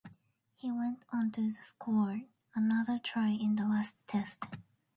[0.55, 2.21] He went on to score
[2.55, 4.45] another try in the last Test.